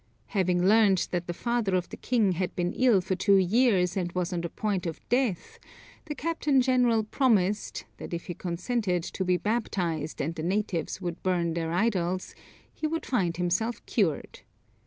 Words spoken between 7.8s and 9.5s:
that if he consented to be